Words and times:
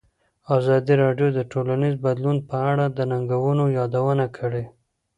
ازادي 0.55 0.93
راډیو 1.03 1.27
د 1.33 1.39
ټولنیز 1.51 1.95
بدلون 2.05 2.37
په 2.49 2.57
اړه 2.71 2.85
د 2.89 2.99
ننګونو 3.11 3.65
یادونه 3.77 4.25
کړې. 4.37 4.63